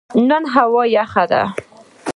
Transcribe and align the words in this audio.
نن 0.27 0.43
هوا 0.55 0.83
یخه 0.97 1.25
ده 1.31 1.43